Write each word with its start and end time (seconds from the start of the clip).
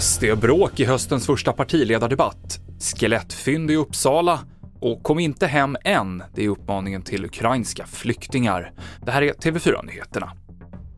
SD-bråk 0.00 0.80
i 0.80 0.84
höstens 0.84 1.26
första 1.26 1.52
partiledardebatt, 1.52 2.60
skelettfynd 2.80 3.70
i 3.70 3.76
Uppsala 3.76 4.40
och 4.80 5.02
kom 5.02 5.18
inte 5.18 5.46
hem 5.46 5.76
än, 5.84 6.22
det 6.34 6.44
är 6.44 6.48
uppmaningen 6.48 7.02
till 7.02 7.24
ukrainska 7.24 7.86
flyktingar. 7.86 8.72
Det 9.04 9.10
här 9.10 9.22
är 9.22 9.32
TV4-nyheterna. 9.32 10.32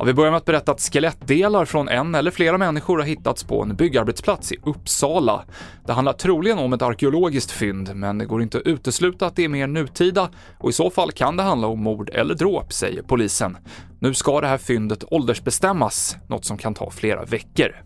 Ja, 0.00 0.04
vi 0.04 0.14
börjar 0.14 0.30
med 0.30 0.38
att 0.38 0.44
berätta 0.44 0.72
att 0.72 0.80
skelettdelar 0.80 1.64
från 1.64 1.88
en 1.88 2.14
eller 2.14 2.30
flera 2.30 2.58
människor 2.58 2.98
har 2.98 3.04
hittats 3.04 3.44
på 3.44 3.62
en 3.62 3.76
byggarbetsplats 3.76 4.52
i 4.52 4.56
Uppsala. 4.64 5.44
Det 5.86 5.92
handlar 5.92 6.12
troligen 6.12 6.58
om 6.58 6.72
ett 6.72 6.82
arkeologiskt 6.82 7.50
fynd, 7.50 7.90
men 7.94 8.18
det 8.18 8.24
går 8.24 8.42
inte 8.42 8.58
att 8.58 8.66
utesluta 8.66 9.26
att 9.26 9.36
det 9.36 9.44
är 9.44 9.48
mer 9.48 9.66
nutida 9.66 10.30
och 10.58 10.70
i 10.70 10.72
så 10.72 10.90
fall 10.90 11.12
kan 11.12 11.36
det 11.36 11.42
handla 11.42 11.66
om 11.66 11.82
mord 11.82 12.10
eller 12.10 12.34
dråp, 12.34 12.72
säger 12.72 13.02
polisen. 13.02 13.56
Nu 13.98 14.14
ska 14.14 14.40
det 14.40 14.46
här 14.46 14.58
fyndet 14.58 15.04
åldersbestämmas, 15.12 16.16
något 16.28 16.44
som 16.44 16.58
kan 16.58 16.74
ta 16.74 16.90
flera 16.90 17.24
veckor. 17.24 17.76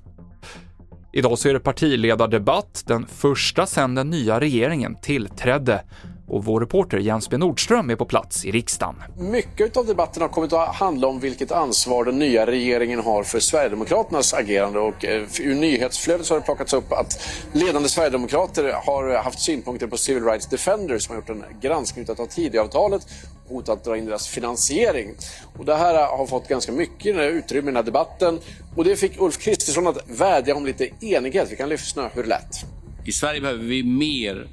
Idag 1.12 1.38
så 1.38 1.48
är 1.48 1.52
det 1.52 1.60
partiledardebatt, 1.60 2.84
den 2.86 3.06
första 3.06 3.66
sedan 3.66 3.94
den 3.94 4.10
nya 4.10 4.40
regeringen 4.40 4.96
tillträdde. 5.02 5.82
Och 6.26 6.44
vår 6.44 6.60
reporter 6.60 6.98
Jens 6.98 7.30
B 7.30 7.36
Nordström 7.36 7.90
är 7.90 7.96
på 7.96 8.04
plats 8.04 8.44
i 8.44 8.50
riksdagen. 8.50 8.94
Mycket 9.18 9.76
av 9.76 9.86
debatten 9.86 10.22
har 10.22 10.28
kommit 10.28 10.52
att 10.52 10.74
handla 10.74 11.08
om 11.08 11.20
vilket 11.20 11.52
ansvar 11.52 12.04
den 12.04 12.18
nya 12.18 12.46
regeringen 12.46 13.00
har 13.00 13.22
för 13.22 13.40
Sverigedemokraternas 13.40 14.34
agerande 14.34 14.78
och 14.78 15.04
eh, 15.04 15.24
ur 15.40 15.54
nyhetsflödet 15.54 16.26
så 16.26 16.34
har 16.34 16.40
det 16.40 16.44
plockats 16.44 16.72
upp 16.72 16.92
att 16.92 17.28
ledande 17.52 17.88
sverigedemokrater 17.88 18.72
har 18.86 19.22
haft 19.22 19.40
synpunkter 19.40 19.86
på 19.86 19.96
Civil 19.96 20.24
Rights 20.24 20.46
Defenders 20.46 21.02
som 21.02 21.14
har 21.14 21.22
gjort 21.22 21.30
en 21.30 21.44
granskning 21.60 22.06
av 22.18 22.26
Tidöavtalet 22.26 23.06
och 23.48 23.54
hotat 23.54 23.78
att 23.78 23.84
dra 23.84 23.96
in 23.96 24.06
deras 24.06 24.28
finansiering. 24.28 25.14
Och 25.58 25.64
det 25.64 25.76
här 25.76 26.06
har 26.16 26.26
fått 26.26 26.48
ganska 26.48 26.72
mycket 26.72 27.16
utrymme 27.16 27.62
i 27.62 27.66
den 27.66 27.76
här 27.76 27.82
debatten 27.82 28.40
och 28.76 28.84
det 28.84 28.96
fick 28.96 29.20
Ulf 29.20 29.38
Kristersson 29.38 29.86
att 29.86 29.98
vädja 30.06 30.54
om 30.54 30.66
lite 30.66 30.88
enighet. 31.00 31.48
Vi 31.52 31.56
kan 31.56 31.68
lyssna 31.68 32.10
hur 32.14 32.22
det 32.22 32.28
lät. 32.28 32.64
I 33.04 33.12
Sverige 33.12 33.40
behöver 33.40 33.64
vi 33.64 33.82
mer 33.82 34.48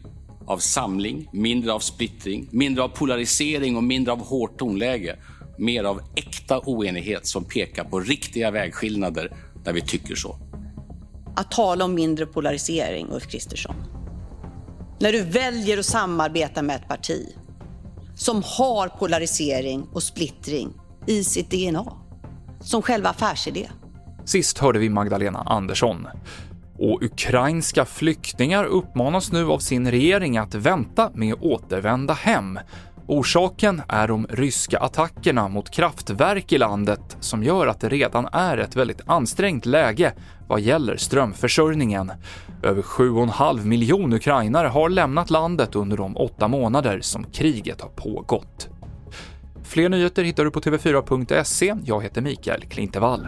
av 0.46 0.58
samling, 0.58 1.30
mindre 1.34 1.74
av 1.74 1.80
splittring, 1.80 2.48
mindre 2.52 2.84
av 2.84 2.88
polarisering 2.88 3.78
och 3.78 3.84
mindre 3.84 4.14
av 4.14 4.20
hårt 4.20 4.60
tonläge. 4.60 5.16
Mer 5.58 5.84
av 5.84 6.02
äkta 6.16 6.60
oenighet 6.60 7.28
som 7.28 7.44
pekar 7.44 7.84
på 7.84 8.00
riktiga 8.00 8.52
vägskillnader 8.52 9.36
där 9.64 9.74
vi 9.74 9.82
tycker 9.82 10.16
så. 10.16 10.38
Att 11.36 11.52
tala 11.52 11.86
om 11.86 11.94
mindre 11.94 12.26
polarisering, 12.26 13.08
Ulf 13.12 13.28
Kristersson. 13.28 13.76
När 15.00 15.12
du 15.12 15.24
väljer 15.24 15.78
att 15.78 15.86
samarbeta 15.86 16.62
med 16.62 16.76
ett 16.76 16.88
parti 16.88 17.36
som 18.16 18.44
har 18.46 18.88
polarisering 18.88 19.88
och 19.94 20.04
splittring 20.04 20.74
i 21.08 21.24
sitt 21.24 21.52
DNA, 21.52 21.94
som 22.60 22.82
själva 22.82 23.10
affärsidé. 23.10 23.70
Sist 24.26 24.58
hörde 24.58 24.80
vi 24.80 24.90
Magdalena 24.90 25.40
Andersson. 25.40 26.08
Och 26.84 27.04
ukrainska 27.04 27.86
flyktingar 27.86 28.66
uppmanas 28.66 29.32
nu 29.32 29.46
av 29.46 29.60
sin 29.60 29.92
regering 29.92 30.38
att 30.38 30.56
vänta 30.56 31.12
med 31.14 31.34
att 31.34 31.42
återvända 31.42 32.14
hem. 32.14 32.60
Orsaken 33.08 33.82
är 33.88 34.08
de 34.08 34.28
ryska 34.30 34.80
attackerna 34.80 35.48
mot 35.48 35.70
kraftverk 35.70 36.52
i 36.52 36.58
landet 36.58 37.18
som 37.20 37.44
gör 37.44 37.68
att 37.68 37.80
det 37.80 37.90
redan 37.90 38.28
är 38.32 38.58
ett 38.58 38.76
väldigt 38.76 39.02
ansträngt 39.06 39.66
läge 39.66 40.14
vad 40.48 40.62
gäller 40.62 40.98
strömförsörjningen. 40.98 42.12
Över 42.64 42.82
7,5 42.82 43.66
miljoner 43.66 44.18
ukrainare 44.18 44.68
har 44.68 44.90
lämnat 44.90 45.30
landet 45.30 45.76
under 45.76 45.98
de 45.98 46.18
åtta 46.18 46.48
månader 46.48 47.00
som 47.02 47.24
kriget 47.24 47.82
har 47.82 47.90
pågått. 47.90 48.70
Fler 49.64 49.90
nyheter 49.90 50.24
hittar 50.24 50.46
du 50.46 50.52
på 50.52 50.62
tv4.se. 50.62 51.76
Jag 51.86 52.04
heter 52.04 52.22
Mikael 52.22 52.62
Klintevall. 52.62 53.28